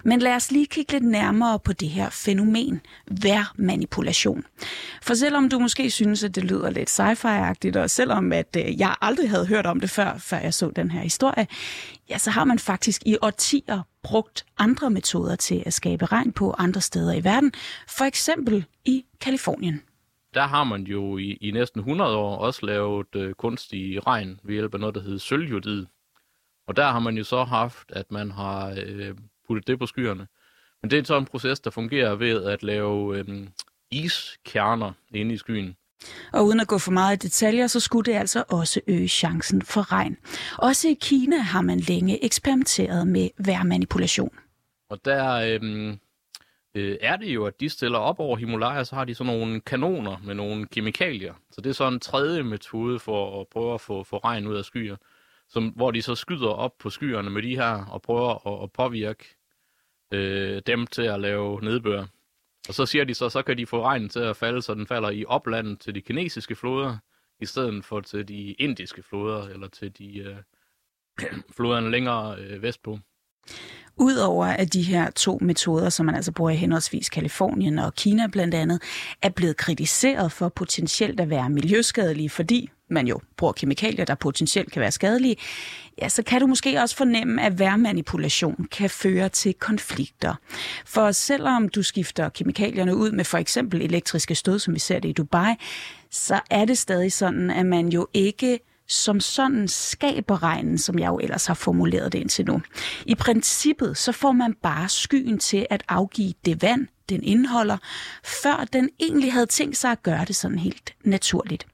Men 0.04 0.19
lad 0.19 0.36
os 0.36 0.51
lige 0.51 0.66
kigge 0.66 0.92
lidt 0.92 1.04
nærmere 1.04 1.60
på 1.60 1.74
det 1.74 1.89
her 1.89 2.10
fænomen, 2.10 2.81
værmanipulation. 3.07 4.44
For 5.01 5.13
selvom 5.13 5.50
du 5.50 5.60
måske 5.60 5.92
synes, 5.92 6.24
at 6.24 6.36
det 6.36 6.44
lyder 6.44 6.69
lidt 6.69 6.89
sci-fi-agtigt, 6.89 7.78
og 7.78 7.89
selvom 7.89 8.33
at 8.33 8.57
øh, 8.57 8.80
jeg 8.80 8.95
aldrig 9.01 9.30
havde 9.30 9.45
hørt 9.45 9.66
om 9.66 9.80
det 9.80 9.89
før, 9.89 10.18
før 10.18 10.38
jeg 10.38 10.54
så 10.54 10.72
den 10.75 10.92
her 10.92 11.01
historie, 11.01 11.48
ja, 12.10 12.18
så 12.18 12.30
har 12.30 12.44
man 12.44 12.60
faktisk 12.60 13.01
i 13.06 13.18
årtier 13.22 13.81
brugt 14.04 14.45
andre 14.57 14.89
metoder 14.89 15.36
til 15.36 15.63
at 15.66 15.74
skabe 15.74 16.06
regn 16.06 16.31
på 16.31 16.56
andre 16.57 16.81
steder 16.81 17.13
i 17.13 17.24
verden, 17.24 17.51
for 17.88 18.06
eksempel 18.06 18.66
i 18.86 19.06
Kalifornien 19.22 19.81
der 20.33 20.48
har 20.48 20.63
man 20.63 20.83
jo 20.83 21.18
i, 21.18 21.38
i 21.42 21.51
næsten 21.51 21.80
100 21.80 22.16
år 22.16 22.38
også 22.38 22.66
lavet 22.66 23.16
øh, 23.16 23.33
kunstig 23.33 24.07
regn 24.07 24.39
ved 24.44 24.54
hjælp 24.54 24.74
af 24.74 24.80
noget, 24.80 24.95
der 24.95 25.01
hedder 25.01 25.18
sølvjodid. 25.18 25.86
Og 26.67 26.75
der 26.75 26.91
har 26.91 26.99
man 26.99 27.17
jo 27.17 27.23
så 27.23 27.43
haft, 27.43 27.91
at 27.91 28.11
man 28.11 28.31
har 28.31 28.75
øh, 28.85 29.15
puttet 29.47 29.68
det 29.68 29.80
på 29.80 29.85
skyerne. 29.85 30.27
Men 30.81 30.91
det 30.91 30.99
er 30.99 31.03
så 31.03 31.18
en 31.18 31.25
proces, 31.25 31.59
der 31.59 31.69
fungerer 31.69 32.15
ved 32.15 32.45
at 32.45 32.63
lave 32.63 33.18
øh, 33.18 33.47
iskerner 33.91 34.91
inde 35.13 35.33
i 35.33 35.37
skyen. 35.37 35.75
Og 36.33 36.45
uden 36.45 36.59
at 36.59 36.68
gå 36.68 36.77
for 36.77 36.91
meget 36.91 37.15
i 37.15 37.27
detaljer, 37.27 37.68
så 37.68 37.80
skulle 37.80 38.11
det 38.11 38.18
altså 38.18 38.44
også 38.49 38.81
øge 38.87 39.07
chancen 39.07 39.61
for 39.61 39.91
regn. 39.91 40.18
Også 40.57 40.87
i 40.87 40.97
Kina 41.01 41.37
har 41.37 41.61
man 41.61 41.80
længe 41.80 42.25
eksperimenteret 42.25 43.07
med 43.07 43.30
vejrmanipulation. 43.37 44.35
Og 44.89 45.06
der 45.06 45.33
øh, 45.33 45.97
øh, 46.75 46.97
er 47.01 47.15
det 47.15 47.27
jo, 47.27 47.45
at 47.45 47.59
de 47.59 47.69
stiller 47.69 47.99
op 47.99 48.19
over 48.19 48.37
Himalaya, 48.37 48.83
så 48.83 48.95
har 48.95 49.06
de 49.06 49.15
sådan 49.15 49.33
nogle 49.33 49.61
kanoner 49.61 50.18
med 50.23 50.35
nogle 50.35 50.68
kemikalier. 50.68 51.33
Så 51.51 51.61
det 51.61 51.69
er 51.69 51.73
så 51.73 51.87
en 51.87 51.99
tredje 51.99 52.44
metode 52.44 52.99
for 52.99 53.41
at 53.41 53.47
prøve 53.47 53.73
at 53.73 53.81
få, 53.81 54.03
få 54.03 54.18
regn 54.18 54.47
ud 54.47 54.56
af 54.56 54.65
skyer 54.65 54.95
som, 55.51 55.67
hvor 55.67 55.91
de 55.91 56.01
så 56.01 56.15
skyder 56.15 56.49
op 56.49 56.77
på 56.79 56.89
skyerne 56.89 57.29
med 57.29 57.41
de 57.41 57.55
her 57.55 57.85
og 57.85 58.01
prøver 58.01 58.47
at, 58.47 58.63
at 58.63 58.71
påvirke 58.71 59.25
øh, 60.11 60.61
dem 60.67 60.87
til 60.87 61.01
at 61.01 61.19
lave 61.19 61.61
nedbør. 61.61 62.05
Og 62.67 62.73
så 62.73 62.85
siger 62.85 63.03
de 63.03 63.13
så, 63.13 63.29
så 63.29 63.41
kan 63.41 63.57
de 63.57 63.65
få 63.65 63.83
regnen 63.83 64.09
til 64.09 64.19
at 64.19 64.37
falde, 64.37 64.61
så 64.61 64.73
den 64.73 64.87
falder 64.87 65.09
i 65.09 65.25
oplandet 65.25 65.79
til 65.79 65.95
de 65.95 66.01
kinesiske 66.01 66.55
floder, 66.55 66.97
i 67.39 67.45
stedet 67.45 67.85
for 67.85 68.01
til 68.01 68.27
de 68.27 68.51
indiske 68.51 69.03
floder, 69.03 69.47
eller 69.47 69.67
til 69.67 69.97
de 69.97 70.17
øh, 70.17 70.37
floderne 71.57 71.91
længere 71.91 72.37
øh, 72.39 72.61
vestpå. 72.61 72.99
Udover 73.97 74.45
at 74.45 74.73
de 74.73 74.81
her 74.81 75.11
to 75.11 75.37
metoder, 75.41 75.89
som 75.89 76.05
man 76.05 76.15
altså 76.15 76.31
bruger 76.31 76.51
i 76.51 76.55
henholdsvis 76.55 77.09
Kalifornien 77.09 77.79
og 77.79 77.95
Kina 77.95 78.27
blandt 78.27 78.53
andet, 78.53 78.81
er 79.21 79.29
blevet 79.29 79.57
kritiseret 79.57 80.31
for 80.31 80.49
potentielt 80.49 81.19
at 81.19 81.29
være 81.29 81.49
miljøskadelige, 81.49 82.29
fordi 82.29 82.69
man 82.92 83.07
jo 83.07 83.19
bruger 83.38 83.54
kemikalier, 83.54 84.06
der 84.06 84.16
potentielt 84.16 84.71
kan 84.71 84.81
være 84.81 84.92
skadelige, 84.92 85.36
ja, 86.02 86.10
så 86.10 86.24
kan 86.24 86.42
du 86.42 86.48
måske 86.48 86.81
også 86.81 86.95
fornemme, 86.95 87.44
at 87.44 87.60
værmanipulation 87.60 88.68
kan 88.71 88.90
føre 88.90 89.30
til 89.30 89.54
konflikter. 89.54 90.36
For 90.86 91.12
selvom 91.12 91.69
du 91.69 91.83
skifter 91.83 92.30
kemikalierne 92.30 92.95
ud 92.95 93.12
med 93.12 93.26
for 93.26 93.38
eksempel 93.38 93.81
elektriske 93.81 94.36
stød, 94.36 94.60
som 94.60 94.74
vi 94.74 94.80
ser 94.80 95.00
det 95.00 95.10
i 95.10 95.14
Dubai, 95.14 95.54
så 96.12 96.40
er 96.50 96.66
det 96.66 96.78
stadig 96.78 97.14
sådan, 97.14 97.50
at 97.50 97.66
man 97.66 97.88
jo 97.90 98.07
ikke 98.14 98.60
som 98.88 99.19
sådan 99.19 99.68
skaber 99.68 100.44
regnen, 100.44 100.78
som 100.78 101.00
jeg 101.00 101.07
jo 101.07 101.19
ellers 101.19 101.45
har 101.45 101.54
formuleret 101.54 102.14
det 102.14 102.19
indtil 102.19 102.45
nu. 102.45 102.62
I 103.06 103.16
princippet 103.16 103.98
så 103.98 104.12
får 104.12 104.31
man 104.31 104.54
bare 104.54 104.90
skyen 104.90 105.40
til 105.40 105.68
at 105.69 105.83
afgive 105.88 106.33
det 106.45 106.62
vand, 106.62 106.88
den 107.11 107.23
indeholder, 107.23 107.77
før 108.23 108.68
den 108.73 108.89
egentlig 108.99 109.33
havde 109.33 109.45
tænkt 109.45 109.77
sig 109.77 109.91
at 109.91 110.03
gøre 110.03 110.25
det 110.25 110.35
sådan 110.35 110.59
helt 110.59 110.95
naturligt. 111.03 111.68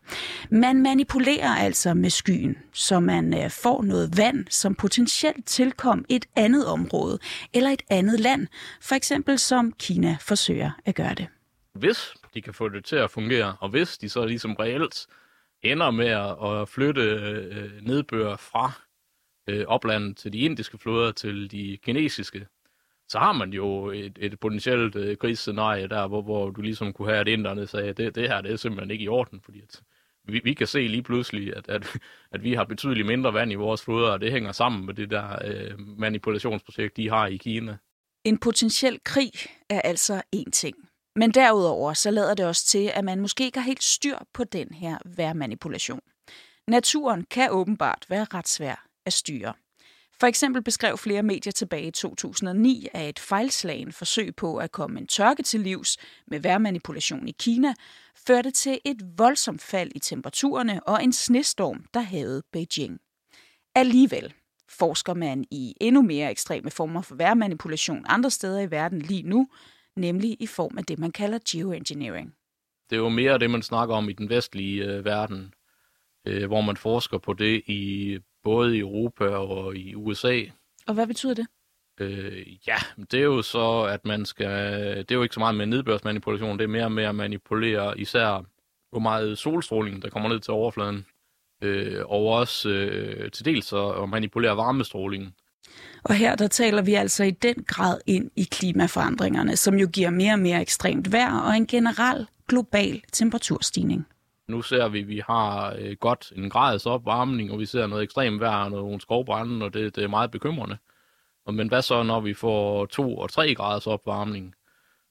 Man 0.50 0.82
manipulerer 0.82 1.56
altså 1.56 1.94
med 1.94 2.10
skyen, 2.10 2.58
så 2.74 3.00
man 3.00 3.44
øh, 3.44 3.51
får 3.51 3.84
noget 3.84 4.17
vand, 4.17 4.46
som 4.50 4.75
potentielt 4.75 5.46
tilkom 5.46 6.06
et 6.10 6.25
andet 6.36 6.67
område 6.67 7.20
eller 7.53 7.70
et 7.70 7.82
andet 7.89 8.20
land, 8.20 8.48
for 8.82 8.96
eksempel 8.96 9.39
som 9.39 9.72
Kina 9.79 10.17
forsøger 10.22 10.72
at 10.86 10.96
gøre 10.96 11.13
det. 11.13 11.27
Hvis 11.74 12.13
de 12.34 12.41
kan 12.41 12.53
få 12.53 12.70
det 12.70 12.86
til 12.86 12.96
at 12.96 13.12
fungere, 13.12 13.56
og 13.60 13.70
hvis 13.70 13.98
de 13.98 14.10
så 14.10 14.25
ligesom 14.25 14.53
reelt 14.53 15.08
ender 15.63 15.91
med 15.91 16.08
at 16.62 16.70
flytte 16.70 17.01
øh, 17.01 17.82
nedbør 17.82 18.36
fra 18.36 18.72
øh, 19.48 19.65
oplandet 19.67 20.17
til 20.17 20.34
de 20.34 20.38
indiske 20.38 20.77
floder 20.77 21.12
til 21.12 21.51
de 21.51 21.77
kinesiske, 21.84 22.48
så 23.08 23.20
har 23.20 23.34
man 23.34 23.54
jo 23.54 23.90
et, 23.92 24.18
et 24.20 24.40
potentielt 24.40 24.96
øh, 24.96 25.18
krigsscenarie 25.18 25.88
der, 25.88 26.08
hvor, 26.08 26.22
hvor 26.22 26.50
du 26.50 26.62
ligesom 26.62 26.94
kunne 26.94 27.08
have, 27.08 27.20
at 27.20 27.28
inderne 27.28 27.68
sagde, 27.68 27.90
at 27.90 27.98
det, 27.98 28.16
det 28.16 28.30
her 28.30 28.42
det 28.42 28.52
er 28.52 28.56
simpelthen 28.56 28.92
ikke 28.92 29.04
i 29.04 29.08
orden, 29.08 29.42
fordi 29.42 29.62
at 29.62 29.82
vi, 30.24 30.42
vi 30.44 30.54
kan 30.54 30.68
se 30.68 30.88
lige 30.88 31.04
pludselig, 31.04 31.56
at, 31.58 31.70
at, 31.70 31.98
at 32.32 32.44
vi 32.44 32.54
har 32.54 32.64
betydeligt 32.64 33.08
mindre 33.08 33.34
vand 33.34 33.52
i 33.52 33.56
vores 33.56 33.84
floder, 33.84 34.12
og 34.12 34.22
det 34.22 34.32
hænger 34.32 34.52
sammen 34.52 34.86
med 34.86 34.94
det 34.94 35.10
der 35.12 35.46
øh, 35.46 35.80
manipulationsprojekt, 35.98 36.98
de 36.98 37.10
har 37.10 37.28
i 37.28 37.38
Kina. 37.38 37.78
En 38.24 38.38
potentiel 38.38 39.00
krig 39.04 39.32
er 39.70 39.82
altså 39.82 40.22
en 40.32 40.52
ting. 40.52 40.76
Men 41.16 41.32
derudover 41.32 41.94
så 41.94 42.12
lader 42.12 42.34
det 42.34 42.46
også 42.46 42.66
til, 42.66 42.92
at 42.94 43.04
man 43.04 43.20
måske 43.20 43.44
ikke 43.44 43.60
har 43.60 43.66
helt 43.66 43.84
styr 43.84 44.18
på 44.34 44.44
den 44.44 44.74
her 44.74 44.98
vejrmanipulation. 45.06 46.02
Naturen 46.68 47.24
kan 47.24 47.52
åbenbart 47.52 48.06
være 48.10 48.28
ret 48.34 48.48
svær 48.48 48.88
at 49.06 49.14
styre. 49.14 49.54
For 50.20 50.28
eksempel 50.28 50.64
beskrev 50.64 50.98
flere 50.98 51.24
medier 51.24 51.52
tilbage 51.52 51.88
i 51.88 51.92
2009, 51.92 52.88
at 52.94 53.10
et 53.10 53.20
fejlslagen 53.20 53.92
forsøg 53.92 54.36
på 54.36 54.58
at 54.58 54.72
komme 54.72 55.00
en 55.00 55.08
tørke 55.08 55.44
til 55.44 55.60
livs 55.60 55.98
med 56.28 56.40
vejrmanipulation 56.40 57.28
i 57.28 57.36
Kina 57.40 57.74
førte 58.28 58.52
til 58.52 58.80
et 58.86 58.98
voldsomt 59.18 59.62
fald 59.62 59.92
i 59.96 60.00
temperaturerne 60.00 60.88
og 60.88 61.04
en 61.04 61.14
snestorm, 61.14 61.86
der 61.94 62.00
havde 62.00 62.44
Beijing. 62.54 63.00
Alligevel 63.76 64.34
forsker 64.70 65.14
man 65.14 65.46
i 65.52 65.74
endnu 65.82 66.02
mere 66.02 66.32
ekstreme 66.32 66.72
former 66.72 67.02
for 67.02 67.16
vejrmanipulation 67.16 68.06
andre 68.08 68.32
steder 68.32 68.60
i 68.60 68.72
verden 68.72 69.02
lige 69.02 69.24
nu, 69.24 69.48
nemlig 69.96 70.38
i 70.40 70.48
form 70.48 70.78
af 70.78 70.84
det, 70.84 71.00
man 71.00 71.12
kalder 71.12 71.40
geoengineering. 71.50 72.34
Det 72.90 72.96
er 72.96 73.00
jo 73.00 73.10
mere 73.10 73.40
det, 73.40 73.50
man 73.50 73.62
snakker 73.62 73.96
om 73.96 74.10
i 74.10 74.14
den 74.14 74.30
vestlige 74.30 74.86
øh, 74.86 75.06
verden, 75.06 75.54
øh, 76.26 76.48
hvor 76.48 76.62
man 76.62 76.78
forsker 76.78 77.18
på 77.18 77.34
det 77.34 77.64
i 77.66 78.20
både 78.48 78.77
i 78.77 78.80
Europa 78.80 79.25
og 79.25 79.75
i 79.75 79.96
USA. 79.96 80.42
Og 80.88 80.94
hvad 80.94 81.08
betyder 81.08 81.34
det? 81.34 81.48
Øh, 82.00 82.68
ja, 82.68 82.77
det 83.12 83.20
er 83.20 83.24
jo 83.24 83.42
så, 83.42 83.82
at 83.82 84.06
man 84.06 84.25
skal... 84.25 84.48
Det 84.98 85.12
er 85.12 85.16
jo 85.16 85.24
ikke 85.24 85.34
så 85.34 85.39
meget 85.39 85.56
med 85.56 85.66
nedbørsmanipulation, 85.66 86.58
det 86.58 86.63
er 86.63 86.68
mere 86.68 86.89
med 86.89 87.04
at 87.04 87.16
manipulere 87.16 88.00
især, 88.00 88.46
hvor 88.92 89.00
meget 89.00 89.38
solstråling, 89.38 90.01
der 90.01 90.10
kommer 90.10 90.30
ned 90.30 90.39
til 90.39 90.54
overfladen. 90.54 91.06
Øh, 91.62 92.01
og 92.06 92.27
også 92.27 92.70
øh, 92.70 93.32
til 93.32 93.46
dels 93.46 93.74
at 93.74 94.10
manipulere 94.10 94.58
varmestrålingen. 94.58 95.34
Og 96.04 96.16
her 96.16 96.36
der 96.36 96.48
taler 96.48 96.82
vi 96.82 96.94
altså 96.94 97.24
i 97.24 97.32
den 97.32 97.56
grad 97.68 98.00
ind 98.06 98.32
i 98.36 98.44
klimaforandringerne, 98.44 99.56
som 99.56 99.75
jo 99.75 99.88
giver 99.94 100.10
mere 100.10 100.34
og 100.34 100.39
mere 100.39 100.62
ekstremt 100.62 101.12
vejr 101.12 101.39
og 101.39 101.58
en 101.58 101.68
generel 101.68 102.27
global 102.48 103.01
temperaturstigning. 103.13 104.08
Nu 104.48 104.62
ser 104.62 104.88
vi, 104.88 105.00
at 105.00 105.08
vi 105.08 105.22
har 105.27 105.75
øh, 105.80 105.96
godt 106.00 106.34
en 106.36 106.50
grads 106.50 106.86
opvarmning, 106.86 107.51
og 107.51 107.60
vi 107.60 107.66
ser 107.66 107.88
noget 107.88 108.04
ekstremt 108.04 108.42
vejr 108.42 108.63
og 108.63 108.72
nogle 108.72 109.01
skovbrænde, 109.01 109.66
og 109.66 109.74
det, 109.74 109.96
det 109.96 110.04
er 110.04 110.08
meget 110.08 110.32
bekymrende. 110.32 110.77
Men 111.51 111.68
hvad 111.68 111.82
så, 111.82 112.04
når 112.04 112.20
vi 112.20 112.34
får 112.34 112.86
2 112.86 113.18
og 113.18 113.32
3 113.32 113.56
graders 113.56 113.88
opvarmning? 113.88 114.56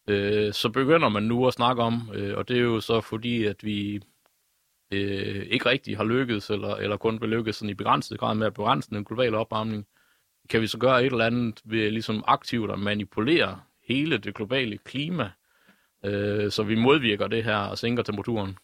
Øh, 0.09 0.53
så 0.53 0.69
begynder 0.71 1.09
man 1.09 1.23
nu 1.23 1.47
at 1.47 1.55
snakke 1.55 1.83
om, 1.83 2.11
øh, 2.15 2.37
og 2.39 2.49
det 2.49 2.57
er 2.57 2.61
jo 2.61 2.81
så 2.81 3.01
fordi, 3.01 3.45
at 3.45 3.65
vi 3.65 4.01
øh, 4.91 5.47
ikke 5.51 5.67
rigtig 5.67 5.97
har 5.97 6.05
lykkedes, 6.05 6.51
eller, 6.51 6.75
eller 6.75 6.97
kun 6.97 7.21
vil 7.21 7.29
lykkes 7.29 7.57
sådan 7.57 7.71
i 7.71 7.75
begrænset 7.75 8.19
grad 8.19 8.35
med 8.35 8.47
at 8.47 8.55
begrænse 8.55 8.91
den 8.91 9.05
globale 9.05 9.39
opvarmning. 9.39 9.87
Kan 10.51 10.61
vi 10.61 10.67
så 10.67 10.79
gøre 10.79 11.01
et 11.01 11.13
eller 11.13 11.27
andet 11.27 11.61
ved 11.65 11.91
ligesom 11.91 12.25
aktivt 12.27 12.71
at 12.71 12.79
manipulere 12.79 13.61
hele 13.89 14.19
det 14.19 14.35
globale 14.35 14.79
klima, 14.79 15.31
øh, 16.05 16.51
så 16.51 16.63
vi 16.63 16.75
modvirker 16.75 17.27
det 17.27 17.45
her 17.45 17.57
og 17.57 17.79
sænker 17.79 18.03
temperaturen? 18.03 18.57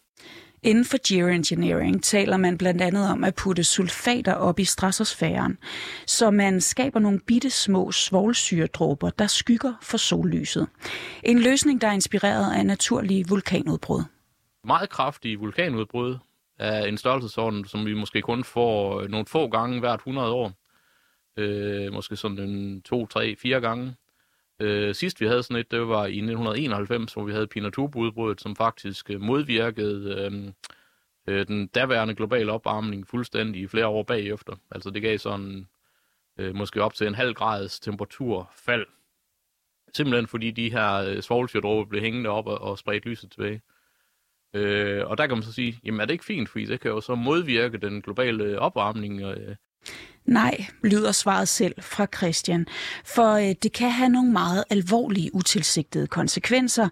Inden 0.63 0.85
for 0.85 0.97
geoengineering 1.07 2.03
taler 2.03 2.37
man 2.37 2.57
blandt 2.57 2.81
andet 2.81 3.09
om 3.09 3.23
at 3.23 3.35
putte 3.35 3.63
sulfater 3.63 4.33
op 4.33 4.59
i 4.59 4.63
stratosfæren, 4.63 5.57
så 6.07 6.31
man 6.31 6.61
skaber 6.61 6.99
nogle 6.99 7.19
bitte 7.19 7.49
små 7.49 7.91
svovlsyredråber, 7.91 9.09
der 9.09 9.27
skygger 9.27 9.73
for 9.81 9.97
sollyset. 9.97 10.67
En 11.23 11.39
løsning, 11.39 11.81
der 11.81 11.87
er 11.87 11.91
inspireret 11.91 12.53
af 12.53 12.65
naturlige 12.65 13.25
vulkanudbrud. 13.29 14.03
Meget 14.63 14.89
kraftige 14.89 15.39
vulkanudbrud 15.39 16.17
er 16.59 16.85
en 16.85 16.97
størrelsesorden, 16.97 17.65
som 17.65 17.85
vi 17.85 17.93
måske 17.93 18.21
kun 18.21 18.43
får 18.43 19.01
øh, 19.01 19.09
nogle 19.09 19.25
få 19.25 19.47
gange 19.47 19.79
hvert 19.79 19.99
100 19.99 20.31
år. 20.31 20.51
Øh, 21.37 21.93
måske 21.93 22.15
sådan 22.15 22.39
en 22.39 22.81
to, 22.81 23.05
tre, 23.05 23.35
fire 23.35 23.61
gange. 23.61 23.95
Øh, 24.59 24.95
sidst 24.95 25.21
vi 25.21 25.27
havde 25.27 25.43
sådan 25.43 25.57
et, 25.57 25.71
det 25.71 25.87
var 25.87 26.05
i 26.05 26.17
1991, 26.17 27.13
hvor 27.13 27.23
vi 27.23 27.31
havde 27.31 27.47
Pinatubo-udbruddet, 27.47 28.41
som 28.41 28.55
faktisk 28.55 29.09
øh, 29.09 29.21
modvirkede 29.21 30.25
øh, 30.25 30.53
øh, 31.27 31.47
den 31.47 31.67
daværende 31.67 32.15
globale 32.15 32.51
opvarmning 32.51 33.07
fuldstændig 33.07 33.61
i 33.61 33.67
flere 33.67 33.87
år 33.87 34.03
bagefter. 34.03 34.55
Altså 34.71 34.89
det 34.89 35.01
gav 35.01 35.17
sådan 35.17 35.67
øh, 36.37 36.55
måske 36.55 36.83
op 36.83 36.93
til 36.93 37.07
en 37.07 37.15
halv 37.15 37.33
grads 37.33 37.79
temperaturfald. 37.79 38.85
Simpelthen 39.93 40.27
fordi 40.27 40.51
de 40.51 40.71
her 40.71 40.93
øh, 40.93 41.21
svovlsyredråber 41.21 41.89
blev 41.89 42.01
hængende 42.01 42.29
op 42.29 42.47
og, 42.47 42.61
og 42.61 42.77
spredt 42.77 43.05
lyset 43.05 43.31
tilbage. 43.31 43.61
Øh, 44.53 45.07
og 45.07 45.17
der 45.17 45.27
kan 45.27 45.37
man 45.37 45.43
så 45.43 45.53
sige, 45.53 45.79
jamen 45.83 45.99
er 46.01 46.05
det 46.05 46.13
ikke 46.13 46.25
fint, 46.25 46.49
fordi 46.49 46.65
det 46.65 46.79
kan 46.79 46.91
jo 46.91 47.01
så 47.01 47.15
modvirke 47.15 47.77
den 47.77 48.01
globale 48.01 48.43
øh, 48.43 48.57
opvarmning. 48.57 49.21
Øh, 49.21 49.55
Nej, 50.25 50.65
lyder 50.83 51.11
svaret 51.11 51.47
selv 51.47 51.75
fra 51.81 52.07
Christian, 52.17 52.65
for 53.05 53.33
øh, 53.33 53.55
det 53.63 53.73
kan 53.73 53.91
have 53.91 54.09
nogle 54.09 54.31
meget 54.31 54.63
alvorlige 54.69 55.35
utilsigtede 55.35 56.07
konsekvenser. 56.07 56.89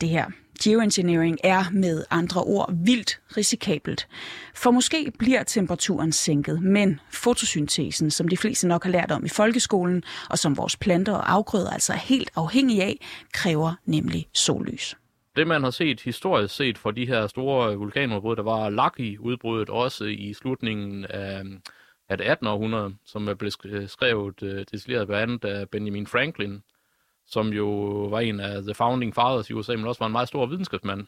Det 0.00 0.08
her 0.08 0.26
geoengineering 0.62 1.38
er 1.44 1.64
med 1.72 2.04
andre 2.10 2.42
ord 2.42 2.74
vildt 2.84 3.20
risikabelt. 3.36 4.08
For 4.54 4.70
måske 4.70 5.12
bliver 5.18 5.42
temperaturen 5.42 6.12
sænket, 6.12 6.62
men 6.62 7.00
fotosyntesen, 7.10 8.10
som 8.10 8.28
de 8.28 8.36
fleste 8.36 8.68
nok 8.68 8.84
har 8.84 8.90
lært 8.90 9.10
om 9.10 9.24
i 9.24 9.28
folkeskolen, 9.28 10.02
og 10.30 10.38
som 10.38 10.56
vores 10.56 10.76
planter 10.76 11.12
og 11.12 11.32
afgrøder 11.32 11.70
altså 11.70 11.92
er 11.92 11.96
helt 11.96 12.30
afhængige 12.36 12.82
af, 12.82 13.06
kræver 13.32 13.74
nemlig 13.86 14.26
sollys. 14.32 14.96
Det 15.36 15.46
man 15.46 15.62
har 15.62 15.70
set 15.70 16.00
historisk 16.00 16.54
set 16.54 16.78
for 16.78 16.90
de 16.90 17.06
her 17.06 17.26
store 17.26 17.76
vulkanudbrud, 17.76 18.36
der 18.36 18.42
var 18.42 18.70
Lucky-udbruddet 18.70 19.70
også 19.70 20.04
i 20.04 20.34
slutningen 20.34 21.04
af 21.04 21.42
af 22.08 22.18
det 22.18 22.24
18. 22.24 22.46
århundrede, 22.46 22.94
som 23.04 23.28
er 23.28 23.34
blevet 23.34 23.56
øh, 23.64 23.88
skrevet 23.88 24.42
øh, 24.42 24.64
decideret 24.72 25.06
blandt 25.06 25.44
andet 25.44 25.60
af 25.60 25.68
Benjamin 25.68 26.06
Franklin, 26.06 26.62
som 27.26 27.48
jo 27.48 27.68
var 28.10 28.20
en 28.20 28.40
af 28.40 28.62
the 28.62 28.74
founding 28.74 29.14
fathers 29.14 29.50
i 29.50 29.52
USA, 29.52 29.76
men 29.76 29.86
også 29.86 29.98
var 29.98 30.06
en 30.06 30.12
meget 30.12 30.28
stor 30.28 30.46
videnskabsmand. 30.46 31.06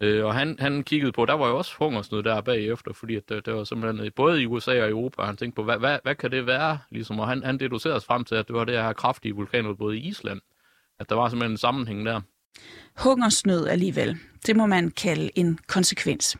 Øh, 0.00 0.24
og 0.24 0.34
han, 0.34 0.56
han 0.58 0.82
kiggede 0.82 1.12
på, 1.12 1.24
der 1.24 1.32
var 1.34 1.48
jo 1.48 1.58
også 1.58 1.72
hungersnød 1.78 2.22
der 2.22 2.40
bagefter, 2.40 2.92
fordi 2.92 3.16
at 3.16 3.28
det, 3.28 3.46
der 3.46 3.52
var 3.52 3.64
simpelthen 3.64 4.06
øh, 4.06 4.12
både 4.16 4.42
i 4.42 4.46
USA 4.46 4.82
og 4.82 4.90
Europa, 4.90 5.22
og 5.22 5.26
han 5.26 5.36
tænkte 5.36 5.56
på, 5.56 5.62
hvad, 5.62 5.78
hvad, 5.78 5.98
hvad 6.02 6.14
kan 6.14 6.30
det 6.30 6.46
være? 6.46 6.78
Ligesom, 6.90 7.18
og 7.18 7.28
han, 7.28 7.42
han 7.42 7.58
deducerede 7.58 8.00
frem 8.00 8.24
til, 8.24 8.34
at 8.34 8.48
det 8.48 8.56
var 8.56 8.64
det 8.64 8.74
her 8.74 8.92
kraftige 8.92 9.34
vulkanudbrud 9.34 9.94
i 9.94 10.08
Island. 10.08 10.40
At 10.98 11.08
der 11.08 11.14
var 11.14 11.28
simpelthen 11.28 11.52
en 11.52 11.56
sammenhæng 11.58 12.06
der. 12.06 12.20
Hungersnød 12.98 13.66
alligevel, 13.66 14.16
det 14.46 14.56
må 14.56 14.66
man 14.66 14.90
kalde 14.90 15.30
en 15.34 15.58
konsekvens. 15.68 16.36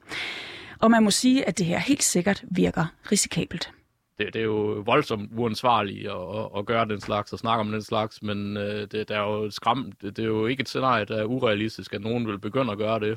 Og 0.84 0.90
man 0.90 1.02
må 1.02 1.10
sige, 1.10 1.48
at 1.48 1.58
det 1.58 1.66
her 1.66 1.78
helt 1.78 2.02
sikkert 2.02 2.44
virker 2.50 2.86
risikabelt 3.12 3.70
det, 4.18 4.34
det 4.34 4.40
er 4.40 4.44
jo 4.44 4.82
voldsomt 4.86 5.30
uansvarligt 5.38 6.08
at, 6.08 6.36
at, 6.38 6.58
at 6.58 6.66
gøre 6.66 6.88
den 6.88 7.00
slags 7.00 7.32
og 7.32 7.38
snakke 7.38 7.60
om 7.60 7.70
den 7.70 7.82
slags, 7.82 8.22
men 8.22 8.56
øh, 8.56 8.80
det, 8.80 8.92
det, 8.92 9.10
er 9.10 9.20
jo 9.20 9.50
skram, 9.50 9.92
det, 10.02 10.16
det 10.16 10.22
er 10.22 10.26
jo 10.26 10.46
ikke 10.46 10.60
et 10.60 10.68
scenarie, 10.68 11.04
der 11.04 11.16
er 11.16 11.24
urealistisk, 11.24 11.94
at 11.94 12.00
nogen 12.00 12.26
vil 12.26 12.38
begynde 12.38 12.72
at 12.72 12.78
gøre 12.78 13.00
det. 13.00 13.16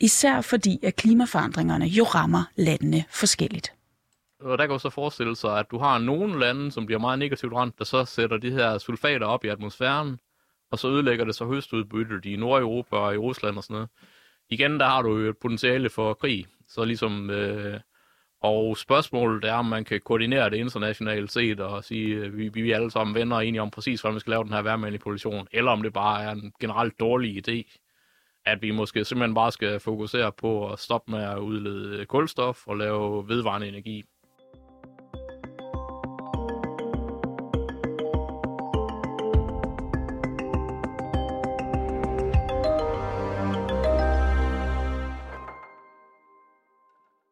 Især 0.00 0.40
fordi, 0.40 0.78
at 0.82 0.96
klimaforandringerne 0.96 1.84
jo 1.84 2.04
rammer 2.04 2.44
landene 2.56 3.04
forskelligt. 3.10 3.72
Og 4.40 4.58
der 4.58 4.66
kan 4.66 4.72
jo 4.72 4.78
så 4.78 4.90
forestille 4.90 5.36
sig, 5.36 5.58
at 5.58 5.66
du 5.70 5.78
har 5.78 5.98
nogle 5.98 6.40
lande, 6.40 6.72
som 6.72 6.86
bliver 6.86 6.98
meget 6.98 7.18
negativt 7.18 7.52
ramt, 7.52 7.78
der 7.78 7.84
så 7.84 8.04
sætter 8.04 8.36
de 8.36 8.50
her 8.50 8.78
sulfater 8.78 9.26
op 9.26 9.44
i 9.44 9.48
atmosfæren, 9.48 10.18
og 10.70 10.78
så 10.78 10.88
ødelægger 10.88 11.24
det 11.24 11.34
så 11.34 11.44
høstudbyttet 11.44 12.24
i 12.24 12.36
Nordeuropa 12.36 12.96
og 12.96 13.14
i 13.14 13.18
Rusland 13.18 13.56
og 13.56 13.64
sådan 13.64 13.74
noget. 13.74 13.88
Igen, 14.50 14.80
der 14.80 14.86
har 14.86 15.02
du 15.02 15.18
jo 15.18 15.30
et 15.30 15.36
potentiale 15.38 15.90
for 15.90 16.14
krig. 16.14 16.46
Så 16.74 16.84
ligesom 16.84 17.30
øh, 17.30 17.80
og 18.40 18.76
spørgsmålet 18.76 19.44
er, 19.44 19.54
om 19.54 19.66
man 19.66 19.84
kan 19.84 20.00
koordinere 20.00 20.50
det 20.50 20.56
internationalt 20.56 21.32
set 21.32 21.60
og 21.60 21.84
sige, 21.84 22.14
øh, 22.14 22.36
vi, 22.36 22.48
vi 22.48 22.72
alle 22.72 22.90
sammen 22.90 23.14
venner 23.14 23.36
enige 23.40 23.62
om 23.62 23.70
præcis, 23.70 24.00
hvordan 24.00 24.14
vi 24.14 24.20
skal 24.20 24.30
lave 24.30 24.44
den 24.44 24.52
her 24.52 24.62
værmanipulation, 24.62 25.48
eller 25.52 25.70
om 25.70 25.82
det 25.82 25.92
bare 25.92 26.22
er 26.22 26.30
en 26.30 26.52
generelt 26.60 27.00
dårlig 27.00 27.48
idé, 27.48 27.78
at 28.46 28.62
vi 28.62 28.70
måske 28.70 29.04
simpelthen 29.04 29.34
bare 29.34 29.52
skal 29.52 29.80
fokusere 29.80 30.32
på 30.32 30.72
at 30.72 30.78
stoppe 30.78 31.10
med 31.10 31.22
at 31.22 31.38
udlede 31.38 32.06
kulstof 32.06 32.66
og 32.66 32.76
lave 32.76 33.28
vedvarende 33.28 33.68
energi. 33.68 34.04